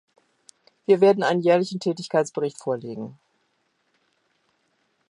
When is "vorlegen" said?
2.57-3.19